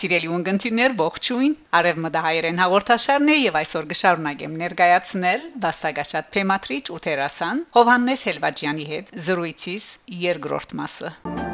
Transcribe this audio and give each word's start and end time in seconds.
Սիրելի 0.00 0.28
ունգընտիրներ, 0.32 0.92
ողջույն։ 1.00 1.56
Արևմտահայերեն 1.78 2.62
հաղորդաշարն 2.62 3.32
է 3.34 3.36
եւ 3.40 3.58
այսօր 3.60 3.88
կշարունակեմ 3.90 4.54
ներկայացնել 4.62 5.44
Վաստակաշատ 5.66 6.32
Փեմատրիչ 6.38 6.82
ու 6.96 7.02
Տերասան 7.08 7.62
Հովաննես 7.76 8.26
Հելվաջյանի 8.30 8.90
հետ 8.96 9.14
զրույցից 9.28 9.92
երկրորդ 10.24 10.76
մասը։ 10.80 11.49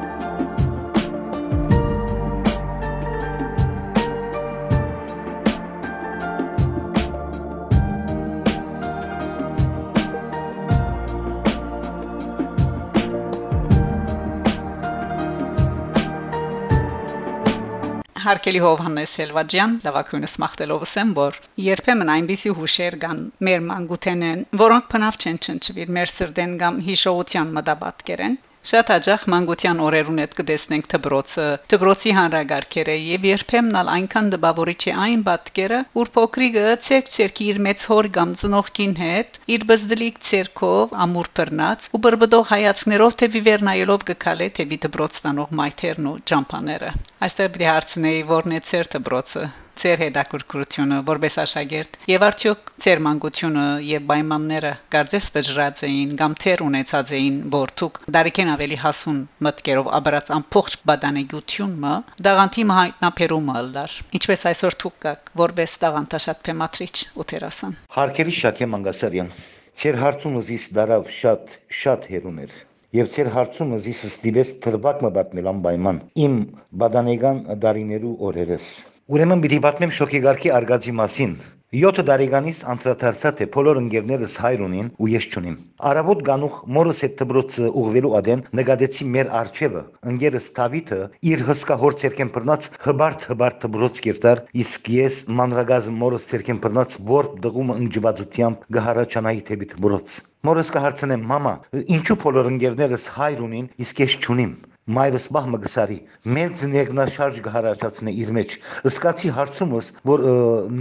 Հարկելի 18.27 18.61
Հովհաննես 18.63 19.13
Հելվաջյան, 19.21 19.75
լավակույնս 19.85 20.33
մախտելով 20.43 20.85
ասեմ, 20.87 21.11
որ 21.19 21.37
երբեմն 21.65 22.09
այնպիսի 22.15 22.51
հուշեր 22.57 22.97
կան 23.05 23.21
մեր 23.49 23.61
մանկութենեն, 23.67 24.43
որոնք 24.63 24.89
փնավ 24.95 25.19
չեն 25.23 25.39
չնչվիր 25.47 25.93
մեր 25.99 26.13
սրդեն 26.13 26.57
կամ 26.63 26.81
հիշողության 26.87 27.53
մտաբատկերեն, 27.59 28.35
Շատ 28.67 28.89
հաջող 28.91 29.25
մանկության 29.33 29.81
օրերուն 29.87 30.17
հետ 30.23 30.33
կդեսնենք 30.39 30.87
դբրոցը, 30.93 31.43
դբրոցի 31.73 32.15
հանրագարքերը 32.17 32.97
եւ 32.99 33.27
երբեմն 33.29 33.79
ալ 33.81 33.91
այնքան 33.93 34.31
դպավորիչ 34.35 34.81
է 34.91 34.95
այն 35.03 35.23
բատկերը, 35.29 35.79
որ 35.99 36.11
փոքրիկը 36.17 36.65
ցերկ-ցերկի 36.89 37.47
իր 37.53 37.61
մեծ 37.67 37.85
հոր 37.93 38.09
կամ 38.17 38.33
ծնողքին 38.43 38.97
հետ 39.03 39.39
իր 39.57 39.67
բզդլիկ 39.71 40.19
ցերկով 40.31 40.97
ամուր 41.07 41.31
բռնած 41.41 41.87
ու 41.95 42.01
բրբդող 42.09 42.51
հայացքներով 42.55 43.17
թե 43.23 43.31
վիվերնայելով 43.37 44.09
կքալե 44.11 44.51
թե 44.59 44.69
դբրոց 44.87 45.23
տանող 45.29 45.55
մայթերն 45.63 46.11
ու 46.11 46.17
ջամփաները։ 46.33 46.91
Այստեղ 47.27 47.55
պիտի 47.55 47.71
հարցնեի, 47.71 48.27
որն 48.35 48.59
է 48.59 48.61
ցեր 48.71 48.93
դբրոցը, 48.97 49.45
ցեր 49.81 50.01
հետաքրքրությունը 50.03 50.99
որպես 51.09 51.35
աշակերտ 51.43 51.97
եւ 52.11 52.23
արդյոք 52.27 52.71
ցեր 52.85 53.03
մանկությունը 53.07 53.65
եւ 53.87 54.07
պայմանները 54.11 54.71
կարծես 54.95 55.27
վճռած 55.37 55.83
էին 55.89 56.15
կամ 56.21 56.37
թեր 56.45 56.63
ունեցած 56.67 57.13
էին 57.19 57.37
որթուք 57.57 58.01
դարիքեն 58.17 58.53
ավելի 58.57 58.79
հասուն 58.83 59.19
մտկերով 59.47 59.91
աբրած 60.01 60.31
ամփոխ 60.37 60.77
բադանեգությունը 60.91 61.95
դաղանթի 62.27 62.65
հայտնաբերումը 62.77 63.65
լար 63.77 63.97
ինչպես 64.21 64.47
այսօր 64.51 64.79
թուք 64.83 64.97
կակ 65.07 65.35
որպես 65.43 65.77
դաղանթաշատ 65.87 66.41
փեմատրիչ 66.49 66.95
ու 67.21 67.29
տերասան 67.33 67.77
Հարկերի 67.99 68.35
Շաքե 68.41 68.71
Մանգասարյան 68.77 69.31
Ձեր 69.77 69.97
հարցումը 70.01 70.41
զիս 70.49 70.63
դարավ 70.77 71.09
շատ 71.13 71.55
շատ 71.79 72.09
հերուներ 72.13 72.53
եւ 72.97 73.09
ցեր 73.13 73.29
հարցումը 73.35 73.79
զիս 73.85 73.99
ստիպես 74.09 74.51
թրվակ 74.65 75.03
մը 75.05 75.11
պատմել 75.17 75.51
անպայման 75.53 75.99
իմ 76.27 76.37
բադանեգան 76.83 77.43
դարիներու 77.65 78.13
օրերս 78.29 78.69
ուրեմն 79.17 79.43
պիտի 79.45 79.59
պատմեմ 79.67 79.93
շոկեգարքի 79.99 80.53
արգածի 80.61 80.95
մասին 81.01 81.35
7 81.77 82.03
տարեկանից 82.09 82.61
անդրադարձա 82.73 83.31
թե 83.39 83.47
բոլոր 83.55 83.79
ընկերներս 83.79 84.35
հայր 84.43 84.61
ունին 84.67 84.87
ու 84.97 85.09
ես 85.13 85.25
չունիմ։ 85.29 85.57
Արավոտ 85.91 86.21
գանուխ 86.29 86.55
մորս 86.77 87.03
հետ 87.05 87.17
դբրոցը 87.19 87.73
ուղվելու 87.81 88.13
ադեն 88.21 88.45
նկատեցի 88.61 89.09
մեր 89.17 89.33
արջևը։ 89.41 89.83
Ընկերս 90.13 90.47
Դավիթը 90.59 91.01
իր 91.33 91.43
հսկա 91.49 91.77
հոր 91.83 91.99
ցերկեն 92.03 92.31
բռնած 92.37 92.69
հբարտ 92.87 93.27
հբարտ 93.33 93.59
դբրոց 93.67 94.01
կերտար, 94.07 94.43
իսկ 94.65 94.89
ես 94.97 95.19
մանրագազ 95.41 95.91
մորս 96.01 96.29
ցերկեն 96.31 96.63
բռնած 96.65 96.97
որ 97.13 97.29
դղումը 97.45 97.77
ընջվածությամբ 97.83 98.65
գահարաչանայի 98.79 99.45
թեպի 99.51 99.71
դբրոց։ 99.75 100.17
Մորս 100.49 100.73
կհարցնեմ՝ 100.79 101.29
մամա, 101.35 101.55
ինչու 101.99 102.19
բոլոր 102.25 102.51
ընկերներս 102.55 103.07
հայր 103.19 103.45
ունին, 103.51 103.69
իսկ 103.85 104.03
ես 104.07 104.19
չունիմ։ 104.25 104.57
Մայրս 104.87 105.25
բահմը 105.35 105.59
գսարի 105.65 105.95
մեծ 106.31 106.61
ներգնաշարժ 106.71 107.39
գհարաճացնե 107.43 108.13
իր 108.23 108.29
մեջ 108.37 108.53
ըսկացի 108.87 109.31
հարցումս 109.35 109.87
որ 110.07 110.21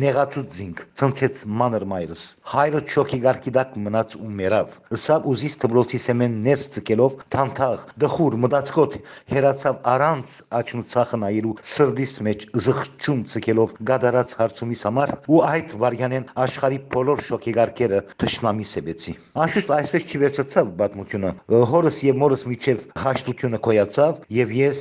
նեղացուց 0.02 0.58
զինք 0.58 0.84
ցնցեց 1.02 1.40
մանր 1.62 1.86
մայրս 1.90 2.26
հայրը 2.52 2.82
չոքի 2.86 3.20
գարկիդակ 3.24 3.72
մնաց 3.86 4.14
ու 4.20 4.30
մերավ 4.42 4.76
ըսավ 4.98 5.26
ուզիս 5.32 5.58
դբլոցի 5.64 6.02
սեմեն 6.06 6.36
ներս 6.46 6.68
ցկելով 6.76 7.16
թանթաղ 7.34 7.88
դխուր 8.06 8.38
մտածկոտ 8.46 9.00
հերացավ 9.34 9.82
առանց 9.96 10.38
աչմցախը 10.62 11.20
նայելու 11.26 11.56
սրդիս 11.74 12.16
մեջ 12.30 12.46
զղջում 12.68 13.26
ցկելով 13.34 13.76
գադարած 13.90 14.38
հարցումիս 14.38 14.86
համար 14.86 15.16
ու 15.34 15.42
այդ 15.50 15.76
վարյանեն 15.82 16.30
աշխարի 16.46 16.80
բոլոր 16.94 17.26
շոքի 17.32 17.56
գարկերը 17.58 18.06
թշնամի 18.22 18.70
սեբեցի 18.76 19.18
անշուշտ 19.46 19.76
այսպես 19.82 20.08
չի 20.14 20.24
վերջացավ 20.26 20.72
պատմությունը 20.86 21.36
հորս 21.74 22.00
եւ 22.06 22.24
մորս 22.26 22.48
միջև 22.54 22.88
խաշտությունը 23.02 23.64
կոյած 23.66 23.95
ստացավ 23.96 24.24
եւ 24.36 24.50
ես 24.56 24.80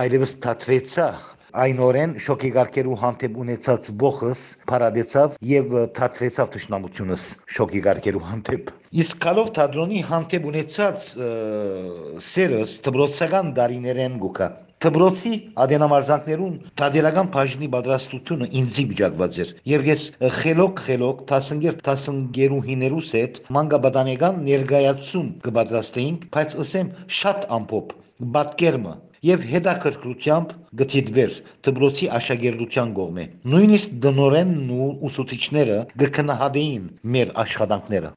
այլևս 0.00 0.32
թատրեցա 0.44 1.06
այնորեն 1.64 2.14
շոկի 2.24 2.50
գարկերու 2.54 2.96
հանդեպ 3.02 3.36
ունեցած 3.44 3.90
ողս 4.00 4.40
փարադեցավ 4.70 5.34
եւ 5.50 5.74
թատրեցավ 5.98 6.48
ճշնամությունս 6.54 7.26
շոկի 7.58 7.82
գարկերու 7.84 8.24
հանդեպ 8.30 8.72
իսկ 9.04 9.20
կալով 9.26 9.50
թատրոնի 9.58 10.00
հանդեպ 10.10 10.48
ունեցած 10.50 11.10
սերս 12.28 12.76
դբրոցական 12.88 13.52
դարիներեն 13.60 14.20
գուկա 14.24 14.48
Թբրոցի 14.84 15.30
ադենամարզանքներուն 15.64 16.56
տադերական 16.80 17.28
բաժնի 17.36 17.68
պատրաստությունը 17.74 18.48
ինձի 18.60 18.84
վիճակված 18.90 19.38
էր 19.44 19.52
եւ 19.72 19.88
ես 19.88 20.02
խելոք 20.40 20.82
խելոք 20.88 21.24
15 21.30 21.80
15-երուհիներուս 21.88 23.16
հետ 23.20 23.42
մանկաբադանեգան 23.58 24.44
ներգայացում 24.50 25.34
կպատրաստեինք 25.48 26.30
բայց 26.36 26.58
ասեմ 26.66 26.96
շատ 27.22 27.46
ամփոփ 27.60 28.00
բատկերմը 28.34 28.92
եւ 29.26 29.44
հետաքրքրությամբ 29.50 30.52
գտիդվեր 30.80 31.38
դբրոցի 31.68 32.10
աշակերտության 32.18 32.92
կողմէ 32.98 33.24
նույնիսկ 33.54 33.96
դնորենն 34.06 34.70
ու 34.76 34.90
ուսուցիչները 35.10 35.80
գկնահատեին 36.04 36.86
մեր 37.16 37.34
աշխատանքները 37.46 38.14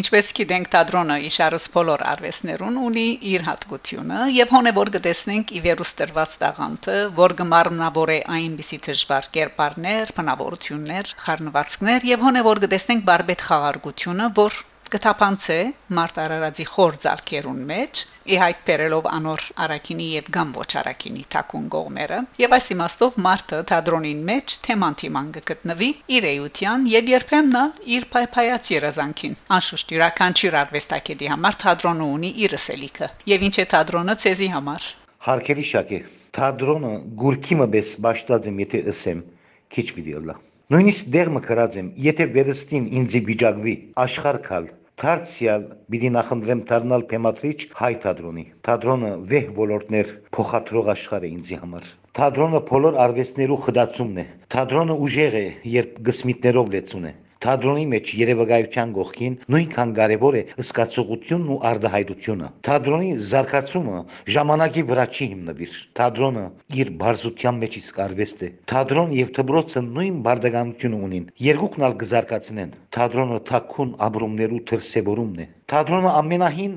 Ինչպես 0.00 0.28
գիտենք, 0.36 0.68
թատրոնը 0.74 1.16
իշարս 1.26 1.64
բոլոր 1.74 2.02
արվեստներուն 2.12 2.78
ունի 2.84 3.04
իր 3.32 3.44
հատկությունը 3.48 4.24
եւ 4.36 4.54
հոնեվոր 4.54 4.90
կտեսնենք 4.96 5.52
ի 5.54 5.62
վերուս 5.66 5.92
տրված 6.00 6.34
տաղանթը, 6.40 6.96
որ 7.20 7.34
գմարմնավոր 7.40 8.12
է 8.16 8.18
այնպիսի 8.38 8.80
դժվար 8.88 9.30
կերպարներ, 9.38 10.14
բնավորություններ, 10.18 11.14
խառնվածքներ 11.26 12.08
եւ 12.10 12.26
հոնեվոր 12.28 12.62
կտեսնենք 12.66 13.06
բարբետ 13.12 13.46
խաղարկությունը, 13.50 14.30
որ 14.42 14.58
կթափանցե 14.94 15.54
մարտ 15.96 16.18
արարածի 16.22 16.64
խոր 16.70 16.96
ցալքերուն 17.02 17.62
մեջ 17.70 18.00
ի 18.30 18.36
հայտ 18.38 18.58
բերելով 18.68 19.06
անոր 19.10 19.46
արակինի 19.64 20.04
եւ 20.10 20.28
գամ 20.36 20.52
ոչ 20.54 20.66
արակինի 20.80 21.24
թակուն 21.34 21.64
գողմերը 21.74 22.18
եւ 22.42 22.54
այս 22.58 22.68
իմաստով 22.74 23.16
մարտը 23.24 23.58
թադրոնին 23.70 24.20
մեջ 24.28 24.54
թեման 24.66 24.98
թիման 25.00 25.32
գտնվի 25.50 25.88
իր 26.18 26.28
էության 26.30 26.86
եւ 26.92 27.10
երբեմն 27.14 27.58
իր 27.96 28.06
փայփայած 28.14 28.70
երազանքին 28.74 29.36
անշուշտ 29.58 29.96
յուրաքանչյուր 29.96 30.58
արվեստագետի 30.62 31.32
համար 31.34 31.58
թադրոնը 31.64 32.08
ունի 32.14 32.32
իր 32.46 32.56
սելիքը 32.68 33.10
եւ 33.34 33.46
ինչ 33.50 33.54
է 33.64 33.68
թադրոնը 33.74 34.18
ցեզի 34.26 34.50
համար 34.54 34.88
հարկելի 35.26 35.68
շակե 35.74 36.02
թադրոնը 36.38 36.94
գուրքի 37.24 37.60
մբես 37.64 37.94
ճաշտած 38.06 38.50
եմ 38.54 38.64
եթե 38.68 38.86
ասեմ 38.94 39.28
քիչ 39.74 39.88
վիդեոլա 39.98 40.40
Նույնիսկ 40.72 41.08
դեղ 41.12 41.28
մկրած 41.34 41.74
եմ, 41.76 41.88
եթե 42.04 42.26
վերստին 42.34 42.84
ինձի 42.98 43.20
վիճակվի 43.26 43.72
աշխարհ 44.00 44.38
կալ, 44.46 44.68
Դարձյալ 45.02 45.62
պիտի 45.92 46.08
նախընտրեմ 46.14 46.60
դառնալ 46.70 47.04
թեմատրիչ 47.12 47.56
հայ 47.78 47.88
թատրոնի։ 48.04 48.44
Թատրոնը 48.68 49.08
վեհ 49.32 49.48
ոլորտներ 49.56 50.12
փոխադրող 50.36 50.90
աշխարհ 50.94 51.26
է 51.28 51.30
ինձի 51.34 51.58
համար։ 51.62 51.88
Թատրոնը 52.18 52.60
բոլոր 52.68 52.98
արվեստներու 53.04 53.58
խդացումն 53.64 54.22
է։ 54.22 54.26
Թատրոնը 54.54 54.98
ուժեղ 55.08 55.36
է, 55.40 55.42
երբ 55.74 55.98
գսմիտներով 56.10 56.70
լեցուն 56.76 57.08
է։ 57.10 57.12
Թատրոնի 57.44 57.82
մեջ 57.92 58.10
երևակայության 58.16 58.92
գողքին 58.96 59.34
նույնքան 59.52 59.90
կարևոր 59.98 60.36
է 60.38 60.42
սկացողությունն 60.64 61.50
ու 61.54 61.58
արդահայտությունը։ 61.70 62.46
Թատրոնի 62.68 63.10
զարգացումը 63.30 63.98
ժամանակի 64.36 64.84
վրա 64.90 65.04
չի 65.12 65.28
հիմնվիր։ 65.32 65.74
Թատրոնը 66.00 66.44
իր 66.84 66.92
բարձության 67.04 67.60
մեջ 67.64 67.76
իսկ 67.82 68.00
արվեստ 68.06 68.46
է։ 68.48 68.50
Թատրոն 68.72 69.12
եւ 69.18 69.34
դբրոցը 69.40 69.84
նույն 69.90 70.16
բարդականություն 70.28 70.96
ունին։ 71.04 71.28
Երկուքն 71.48 71.86
ալ 71.90 71.98
կզարգացնեն։ 72.04 72.74
Թատրոնը 72.96 73.38
թակուն 73.52 73.94
ապրումներու 74.08 74.64
թրսեվորումն 74.72 75.44
է։ 75.44 75.48
Թատրոնը 75.74 76.16
ամենահին 76.24 76.74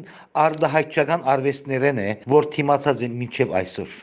արդահայտչական 0.47 1.25
արվեստներն 1.37 2.03
է, 2.03 2.11
որ 2.35 2.51
թիմացած 2.57 3.07
են 3.07 3.19
մինչև 3.23 3.57
այսօր։ 3.63 3.99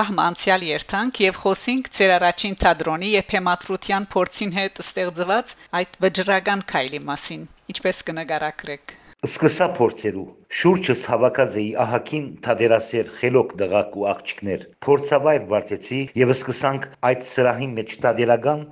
բահմանցյալ 0.00 0.62
երթանք 0.66 1.18
եւ 1.22 1.38
խոսինք 1.44 1.88
ծեր 1.96 2.12
առաջին 2.14 2.54
թադրոնի 2.62 3.08
եւ 3.14 3.32
հեմատրության 3.34 4.06
փորձին 4.14 4.52
հետ 4.58 4.80
ստեղծված 4.84 5.52
այդ 5.80 5.98
վճռական 6.04 6.62
քայլի 6.72 7.00
մասին 7.08 7.42
ինչպես 7.74 8.00
կնկարագրեք 8.10 8.94
Սկսա 9.28 9.66
փորձերու 9.76 10.24
շուրջս 10.60 11.02
հավաքած 11.10 11.58
էի 11.62 11.66
ահակին 11.84 12.30
թադերասեր 12.46 13.12
խելոք 13.18 13.54
դղակ 13.62 14.00
ու 14.00 14.06
աղջիկներ 14.14 14.66
փորձավայր 14.86 15.46
վարտեցի 15.52 16.00
եւ 16.22 16.34
սկսանք 16.38 16.90
այդ 17.10 17.30
սրահի 17.34 17.70
մեջ 17.76 17.96
տադերական 18.06 18.66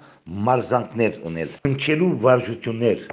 մարզանքներ 0.49 1.21
ունել 1.33 1.57
ընչելու 1.73 2.13
վարժություններ 2.25 3.05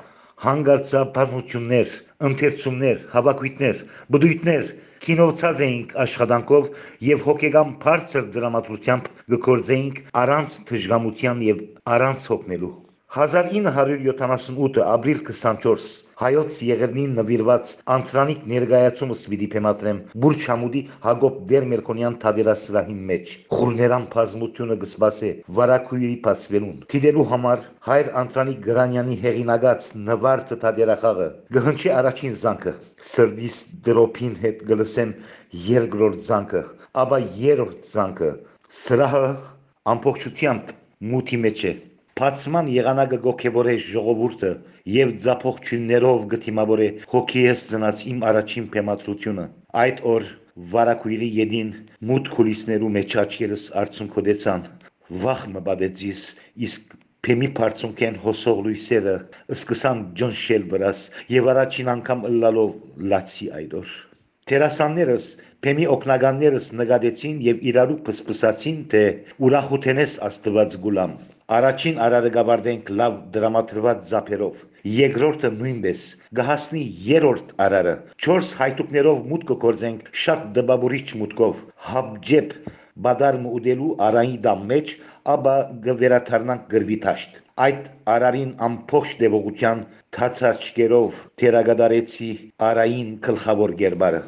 հանգարցապանություններ 0.43 1.93
ընթերցումներ 2.29 3.03
հավաքույտներ 3.15 3.83
բդույթներ 4.15 4.71
կինովցած 5.05 5.61
էինք 5.67 5.93
աշխատանքով 6.05 6.71
եւ 7.09 7.27
հոգեգամ 7.29 7.75
բարձր 7.85 8.31
դրամատրությամբ 8.37 9.11
գործեինք 9.49 10.01
առանց 10.25 10.59
թշգամության 10.71 11.45
եւ 11.51 11.63
առանց 11.97 12.27
հոգնելու 12.33 12.73
1978 13.15 14.81
ապրիլ 14.83 15.19
24 15.27 15.91
հայոց 16.19 16.55
եղերնին 16.69 17.13
նվիրված 17.19 17.69
անտրանիկ 17.95 18.41
ներկայացումս 18.51 19.21
պիտի 19.33 19.47
փեմատրեմ 19.53 20.01
Բուրջ 20.25 20.47
Համուդի 20.51 20.81
Հակոբ 21.05 21.37
Դերմերկոնյան 21.51 22.17
թադերասրահի 22.25 22.97
մեջ 23.11 23.31
խուրներան 23.55 24.09
բազմությունը 24.17 24.77
գսպասե 24.83 25.31
վարակույրի 25.59 26.17
փասվելուն 26.27 26.83
դիտելու 26.95 27.25
համար 27.31 27.63
հայր 27.87 28.11
անտրանիկ 28.25 28.61
Գրանյանի 28.67 29.17
հեղինակած 29.23 29.89
նվարդը 30.11 30.59
թադերախաղը 30.65 31.31
գհնչի 31.59 31.95
առաջին 32.01 32.37
զանգը 32.43 32.77
սրդիս 33.15 33.63
դրոփին 33.87 34.39
հետ 34.43 34.69
գլսեն 34.75 35.17
երկրորդ 35.71 36.23
զանգը 36.27 36.67
ապա 37.07 37.23
երրորդ 37.47 37.91
զանգը 37.95 38.31
սրահը 38.83 39.27
ամբողջությամբ 39.95 40.79
մութի 41.15 41.45
մեջ 41.47 41.69
է 41.71 41.77
Բացման 42.19 42.67
եղանակը 42.71 43.17
գոքեվորե 43.23 43.71
ժողովուրդը 43.85 44.49
եւ 44.91 45.09
ձափողություններով 45.23 46.21
գտիմավորե 46.33 46.85
հոգիես 47.13 47.63
ծնած 47.71 48.03
իմ 48.11 48.21
առաջին 48.29 48.69
փեմատրությունը 48.75 49.47
այդ 49.81 49.99
օր 50.11 50.29
վարակույրի 50.75 51.29
յեդին 51.39 51.73
մութ 52.11 52.29
քուլիսներու 52.35 52.93
մեջ 52.99 53.17
աչքերս 53.25 53.65
արցունքոդեցան 53.83 54.63
վախ 55.25 55.43
մբադեցիս 55.57 56.23
իսկ 56.69 56.95
Փեմի 57.27 57.51
բարձունքեն 57.59 58.21
հոսող 58.23 58.63
լույսերը 58.69 59.17
սկսան 59.59 60.07
ջնշել 60.23 60.71
վրաս 60.71 61.03
եւ 61.35 61.53
առաջին 61.57 61.93
անգամ 61.97 62.25
ըլլալով 62.31 62.73
լացի 63.11 63.51
այդոր 63.59 63.93
Տերասաններս 64.51 65.31
Փեմի 65.67 65.91
օկնականներս 65.99 66.73
նկատեցին 66.79 67.39
եւ 67.51 67.63
իրարու 67.73 68.03
փսփսացին 68.07 68.83
թե 68.95 69.07
ուրախութենես 69.49 70.19
աստված 70.31 70.83
գուլամ 70.85 71.15
Առաջին 71.53 71.97
արարը 72.01 72.29
գավարդենք 72.35 72.87
լավ 72.99 73.17
դրամատրված 73.33 74.05
զապերով։ 74.11 74.61
Երկրորդը 74.91 75.51
նույնպես 75.57 75.99
գահասնի 76.39 76.81
երրորդ 77.07 77.51
արարը։ 77.65 77.93
4 78.27 78.53
հայտուկներով 78.61 79.19
մուտք 79.33 79.51
կգործենք 79.51 80.07
շատ 80.21 80.47
դբաբուրիչ 80.55 81.03
մուտքով։ 81.19 81.59
Հաբջեփ 81.89 82.55
բադարմ 83.07 83.45
ուդելու 83.51 83.91
արայի 84.07 84.39
դամ 84.47 84.65
մեջ, 84.73 84.95
ապա 85.35 85.55
գվերաթարնանք 85.85 86.65
գրվի 86.73 86.99
տաշտ։ 87.05 87.37
Այդ 87.67 87.85
արարին 88.15 88.57
ամփոխ 88.69 89.13
դեպողության 89.21 89.85
թացածկերով 90.17 91.23
թերագադարեցի 91.43 92.31
արային 92.71 93.15
գլխավոր 93.29 93.77
գերբարը։ 93.85 94.25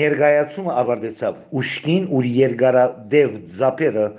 Ներգայացումը 0.00 0.76
ավարտեցավ։ 0.82 1.40
Ուշքին 1.62 2.10
ու 2.10 2.26
երկարադև 2.42 3.40
զապերը 3.62 4.12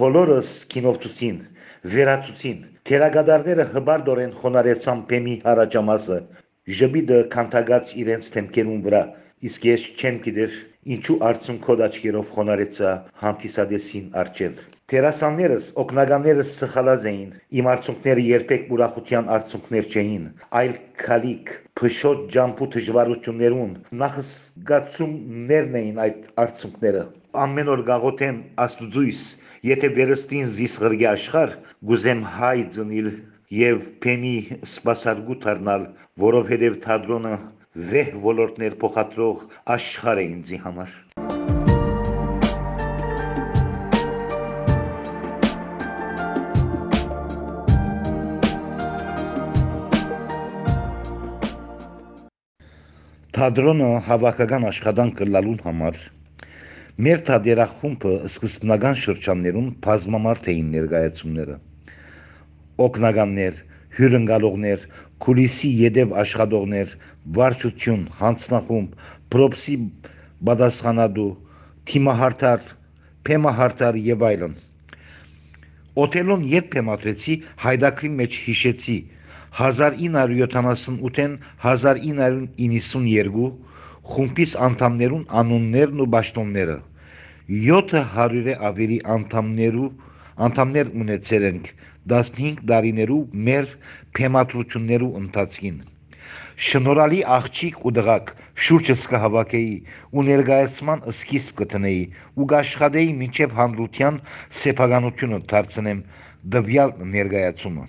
բոլորս 0.00 0.58
կինովտուցին 0.72 1.40
վերացուցին։ 1.88 2.58
Թերագադարները 2.88 3.64
հբարդորեն 3.74 4.32
խոնարեցան 4.40 4.98
Պեմի 5.12 5.36
հարաճամասը, 5.44 6.18
ժբիդը 6.80 7.20
քանթագած 7.34 7.92
իրենց 8.02 8.28
թեմքերուն 8.34 8.82
վրա, 8.88 9.00
իսկ 9.48 9.64
ես 9.70 9.86
չեմ 9.96 10.18
գիտեր 10.26 10.58
ինչու 10.96 11.16
արցունքոդ 11.28 11.80
աչքերով 11.86 12.28
խոնարեցա 12.34 12.90
հանդիսադեսին 13.22 14.12
արջև։ 14.20 14.60
Տերասաններս, 14.92 15.66
օկնականներս 15.84 16.52
սխալած 16.60 17.04
էին, 17.10 17.34
իմ 17.60 17.68
արցունքները 17.72 18.24
երբեք 18.28 18.70
ուրախության 18.76 19.28
արցունքներ 19.36 19.90
չէին, 19.90 20.24
այլ 20.60 20.72
քալիք, 21.04 21.52
փշոտ 21.80 22.24
ջամփու 22.36 22.70
դժվարություններուն, 22.76 23.76
նախսգացումներն 24.04 25.78
էին 25.82 26.02
այդ 26.06 26.32
արցունքները։ 26.44 27.04
Ամեն 27.44 27.72
օր 27.76 27.84
գաղութեն 27.92 28.42
աստուծույս 28.66 29.24
Եթե 29.60 29.88
վերստին 29.92 30.46
զիս 30.56 30.74
ղրգի 30.80 31.06
աշխար, 31.08 31.50
գուզեմ 31.88 32.20
հայ 32.34 32.60
ծնիլ 32.72 33.08
եւ 33.52 33.80
փեմի 34.00 34.30
սպասարգու 34.64 35.34
դառնալ, 35.42 35.82
որովհետեւ 36.22 36.78
թատրոնը 36.84 37.32
վեհ 37.90 38.14
ոլորտներ 38.22 38.76
փոխադրող 38.80 39.42
աշխարհ 39.74 40.20
է 40.22 40.24
ինձի 40.30 40.60
համար։ 40.62 40.94
Թատրոնը 53.36 53.92
հավաքական 54.08 54.66
աշխատանք 54.72 55.20
կլալուն 55.20 55.60
համար 55.68 56.00
Մեր 57.00 57.20
թատերախումբը 57.24 58.10
սկզբնական 58.28 58.96
շրջաններում 59.02 59.68
բազմամարդ 59.84 60.48
էին 60.52 60.72
ներկայացումները։ 60.74 61.54
Օկնականներ, 62.86 63.60
հյուրընկալողներ, 63.98 64.82
կուլիսի 65.24 65.70
յետև 65.78 66.12
աշխատողներ, 66.22 66.92
վարչություն, 67.38 68.02
հանձնախումբ, 68.18 69.06
պրոպսի 69.32 69.76
բադասխանադու, 70.50 71.30
թիմահարտար, 71.92 72.68
փեմահարտար 73.30 74.00
եւ 74.10 74.26
այլն։ 74.32 74.58
Օթելոն 76.04 76.44
երբ 76.52 76.68
փեմատրեցի, 76.76 77.38
հայդակրի 77.64 78.12
մեջ 78.20 78.38
հիշեցի. 78.50 78.98
1978-ին 79.62 81.40
1992 81.64 83.48
խումբիս 84.10 84.52
անդամներուն 84.68 85.24
անուններն 85.40 85.98
ու 86.04 86.10
ճաշտոնները 86.12 86.76
700-ը 87.50 88.52
ավելի 88.66 88.96
անդամներու 89.12 89.86
անդամներ 90.46 90.90
ունեցել 91.04 91.46
ենք 91.48 91.70
15 92.12 92.60
տարիներու 92.70 93.22
մեր 93.46 93.72
թեմատրություններու 94.18 95.08
ընթացքին։ 95.20 95.80
Շնորհալի 96.66 97.18
աղջիկ 97.36 97.80
ու 97.88 97.92
դղակ 97.96 98.30
շուրջս 98.66 99.02
կհավաքեի 99.12 99.72
ու 100.14 100.24
ներկայացման 100.28 101.02
սկիզբ 101.14 101.56
կտնեի 101.62 102.04
ու 102.38 102.48
գաշխադեի 102.54 103.10
մինչև 103.24 103.56
հանրության 103.58 104.20
սեփականությունը 104.60 105.40
դարձնեմ 105.54 106.04
դվյալ 106.54 106.94
ներկայացումը։ 107.16 107.88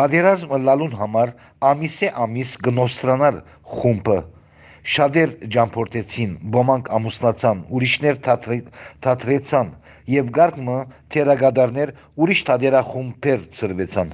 Բادرազմ 0.00 0.56
լալուն 0.70 0.96
համար 1.02 1.34
ամիսե 1.74 2.14
ամիս 2.24 2.56
գնոստրանալ 2.70 3.42
խումբը 3.76 4.18
Շատեր 4.94 5.30
ջամփորդեցին, 5.54 6.34
ոմանք 6.54 6.88
ամուսնացան, 6.96 7.62
ուրիշներ 7.76 8.18
թատրեցան 8.26 9.72
եւ 10.14 10.28
գարկմը 10.36 10.76
թերագադարներ 11.14 11.92
ուրիշ 12.22 12.42
թադերախումբեր 12.50 13.42
ծրվեցան։ 13.58 14.12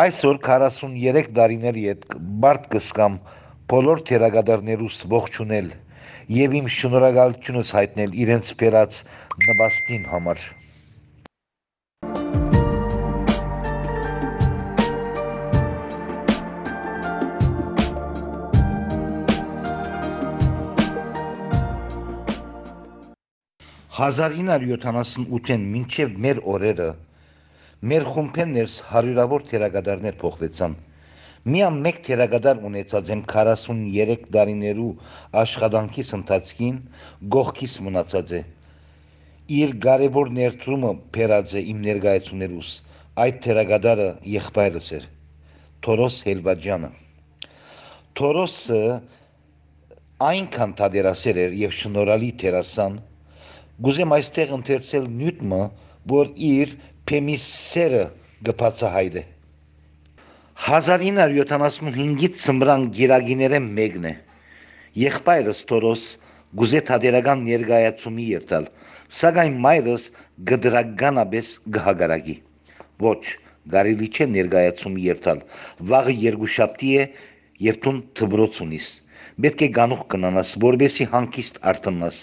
Այսօր 0.00 0.40
43 0.48 1.30
տարիների 1.38 1.86
հետ 1.92 2.06
բարդ 2.46 2.68
կսկամ 2.74 3.20
բոլոր 3.74 4.02
թերագադարներուս 4.10 5.00
ողջունել 5.14 5.72
եւ 6.42 6.60
իմ 6.62 6.70
շնորհակալությունս 6.80 7.74
հայտնել 7.78 8.20
իրենց 8.26 8.54
բերած 8.62 9.02
նպաստին 9.46 10.10
համար։ 10.16 10.48
Հազար 23.96 24.34
978-ին 24.36 25.62
մինչև 25.72 26.16
մեր 26.24 26.40
օրերը 26.54 26.88
մեր 27.92 28.04
խումբերներս 28.12 28.74
հարյուրավոր 28.90 29.46
թերագադարներ 29.50 30.18
փոխվեցան։ 30.22 30.74
Միամ 31.54 31.78
մեկ 31.86 32.02
թերագադար 32.08 32.60
ունեցած 32.70 33.12
եմ 33.14 33.22
43 33.32 34.28
տարիներու 34.36 34.90
աշխատանքիս 35.44 36.12
ընթացքին 36.18 36.82
գողքիս 37.36 37.78
մնացած 37.88 38.34
է։ 38.40 38.42
Իր 39.62 39.74
կարևոր 39.88 40.34
ներդրումը 40.42 40.92
բերած 41.16 41.56
է 41.56 41.64
իմ 41.72 41.82
ներկայացումներուս։ 41.88 42.76
Այդ 43.24 43.42
թերագադարը 43.48 44.12
եղբայրս 44.36 44.92
էր։ 45.00 45.10
Թորոս 45.86 46.22
Հելվաջյանը։ 46.28 46.94
Թորոսը 48.20 48.84
այնքան 50.32 50.80
թադերասեր 50.80 51.44
էր 51.46 51.60
եւ 51.64 51.76
շնորհալի 51.80 52.34
թերասան, 52.42 53.04
Գուզեմ 53.84 54.12
այստեղ 54.16 54.52
ընթերցել 54.56 55.08
նյութը, 55.20 55.62
որ 56.12 56.30
իր 56.50 56.70
փեմիսերը 57.10 58.04
գբացահայտ 58.48 59.18
է։ 59.20 59.24
1975-ից 60.66 62.38
ծմրան 62.42 62.86
գիրագիները 62.96 63.60
մեկն 63.66 64.06
է։ 64.10 64.14
Եղբայրս 65.02 65.60
Տորոս 65.68 66.06
գուզե 66.56 66.80
թադերական 66.88 67.42
ներգայացումի 67.50 68.26
երթալ, 68.30 68.68
սակայն 69.20 69.58
մայրս 69.66 70.06
գդրականաբես 70.50 71.50
գհագարագի։ 71.76 72.36
Ոչ, 73.04 73.22
գարիլի 73.76 74.08
չէ 74.16 74.26
ներգայացումի 74.36 75.04
երթալ։ 75.10 75.42
Վաղը 75.92 76.14
երկուշաբթի 76.24 76.92
է, 76.96 77.04
երբ 77.64 77.80
դու 77.86 77.94
թբրոց 78.20 78.60
ունիս։ 78.66 78.86
Պետք 79.44 79.62
է 79.66 79.68
գանուխ 79.76 80.02
կնանաս, 80.12 80.50
որբեսի 80.64 81.06
հանկիստ 81.12 81.58
արտնաս, 81.72 82.20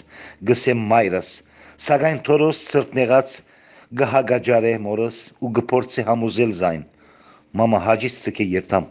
գսեմ 0.50 0.80
մայրս, 0.92 1.30
սակայն 1.88 2.20
թորոս 2.28 2.62
սրտնեղած 2.70 3.36
գհագաջարե 4.00 4.72
մորս 4.86 5.18
ու 5.44 5.50
գփորձե 5.58 6.04
համոզել 6.10 6.54
զայն։ 6.60 6.84
Մամա 7.60 7.80
հաջից 7.86 8.14
ցկե 8.24 8.46
երթամ։ 8.52 8.86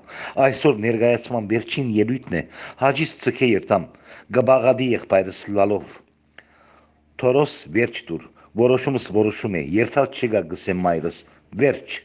Այսօր 0.46 0.78
ներգայացման 0.86 1.50
վերջին 1.52 1.90
ելույթն 1.98 2.38
է։ 2.40 2.44
Հաջից 2.84 3.16
ցկե 3.24 3.50
երթամ։ 3.50 3.88
Գբաղադի 4.38 4.88
եղբայրս 4.94 5.42
լալով։ 5.58 5.98
Թորոս 7.24 7.58
վերջ 7.76 8.00
դուր։ 8.12 8.24
Որոշումս 8.64 9.10
որոշում 9.20 9.60
է։ 9.60 9.66
Երթալ 9.80 10.10
չգա 10.16 10.44
գսեմ 10.54 10.84
մայրս։ 10.88 11.20
Վերջ 11.64 12.00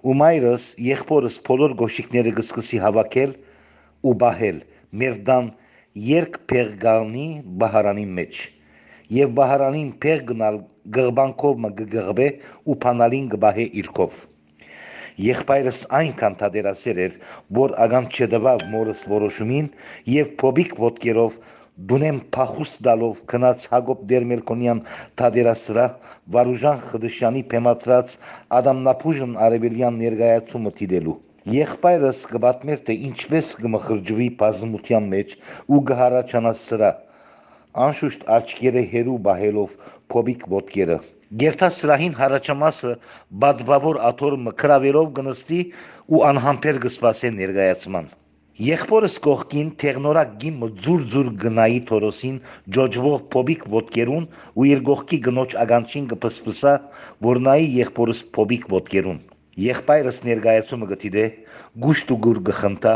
ու 0.00 0.14
մայրս 0.20 0.66
եղբորս 0.86 1.36
բոլոր 1.48 1.74
գոշիկները 1.82 2.32
գսկսի 2.38 2.80
հավաքել 2.84 3.34
ու 4.10 4.14
բահել 4.22 4.62
մեր 5.02 5.20
դան 5.28 5.50
երկ 6.06 6.40
փեղգալնի 6.52 7.26
բահարանի 7.62 8.06
մեջ 8.20 8.40
եւ 9.18 9.36
բահարանին 9.40 9.92
փեղ 10.04 10.24
գնալ 10.32 10.58
գղբանքով 10.96 11.62
մը 11.66 11.70
գղբե 11.80 12.28
ու 12.72 12.76
փանալին 12.84 13.30
գբահե 13.36 13.66
իրկով 13.82 14.26
Եղբայրս 15.20 15.80
այնքան 15.98 16.36
թադերասեր 16.40 16.98
էր, 17.06 17.16
որ 17.58 17.72
ագամ 17.84 18.06
չդվավ 18.14 18.62
մորս 18.74 19.02
որոշումին 19.10 19.66
եւ 20.12 20.30
փոբիկ 20.40 20.76
ոտքերով 20.84 21.34
դունեմ 21.88 22.16
փախուս 22.36 22.72
դալով 22.86 23.20
քնած 23.32 23.62
Հակոբ 23.72 24.00
Դերմելկոնյան 24.10 24.80
թադերասրա 25.20 25.84
Վարուժան 26.34 26.82
Խդշյանի 26.90 27.42
փեմատրած 27.52 28.16
Ադամնապուժն 28.58 29.32
արևելյան 29.46 30.00
ներգայացումը 30.04 30.72
տիդելու 30.80 31.16
Եղբայրս 31.54 32.20
կբատմեր 32.32 32.82
թե 32.90 32.96
ինչպես 33.10 33.52
կմխրջվի 33.62 34.28
բազմության 34.42 35.08
մեջ 35.14 35.34
ու 35.76 35.80
կհարաճանա 35.92 36.52
սրա 36.64 36.90
անշուշտ 37.86 38.28
աչքերը 38.36 38.84
հերու 38.92 39.18
բահելով 39.30 39.76
փոբիկ 40.12 40.46
ոտքերը 40.56 41.00
Գերտասրահին 41.40 42.16
հարաճամասը 42.20 42.94
բադվավոր 43.44 44.00
աթոր 44.10 44.36
մկրավերով 44.46 45.12
գնստի 45.20 45.60
ու 46.16 46.24
անհամբեր 46.30 46.80
կսպասե 46.84 47.30
ներգայացման 47.40 48.10
Եղբորս 48.60 49.14
կողքին 49.24 49.68
թեղնորակ 49.80 50.32
գիմը 50.40 50.66
ձուր-ձուր 50.84 51.28
գնայի 51.42 51.78
Թորոսին 51.90 52.34
ջոջվող 52.76 53.22
փոբիկ 53.34 53.62
ոտկերուն 53.74 54.26
ու 54.60 54.66
իր 54.70 54.82
գողքի 54.88 55.18
գնոջ 55.26 55.54
ագանչին 55.62 56.08
կփսփսա, 56.10 56.72
որ 57.26 57.40
նայի 57.46 57.70
եղբորս 57.76 58.20
փոբիկ 58.36 58.66
ոտկերուն։ 58.74 59.22
Եղբայրս 59.66 60.18
ներգայացումը 60.26 60.88
գտիդե 60.90 61.24
գուշտ 61.86 62.12
ու 62.16 62.18
գուր 62.26 62.42
գխնդա 62.50 62.94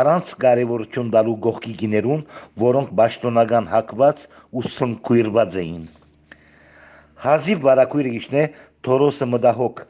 առանց 0.00 0.34
կարևորություն 0.42 1.14
տալու 1.14 1.36
գողքի 1.46 1.76
գիներուն, 1.84 2.26
որոնք 2.66 2.92
ճշտոնական 2.98 3.70
հակված 3.76 4.26
ու 4.58 4.66
սնկույրված 4.72 5.60
էին։ 5.62 5.86
Հազիվ 7.28 7.64
վարակույրը 7.70 8.16
գիշնե 8.18 8.44
Թորոսը 8.90 9.30
մդահոգ 9.36 9.86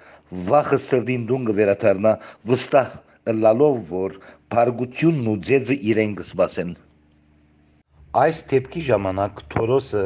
վախը 0.52 0.82
սրդին 0.90 1.28
դուն 1.32 1.50
կվերաթարնա 1.52 2.16
վստահ 2.52 2.94
ըլլալով, 3.32 3.78
որ 3.92 4.18
բարգությունն 4.54 5.30
ու 5.32 5.38
ձեզը 5.48 5.76
իրեն 5.92 6.12
կսպասեն։ 6.20 6.76
Այս 8.26 8.42
դեպքի 8.52 8.82
ժամանակ 8.90 9.42
Թորոսը 9.54 10.04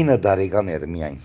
9 0.00 0.18
տարեկան 0.26 0.72
էր 0.76 0.88
միայն։ 0.96 1.20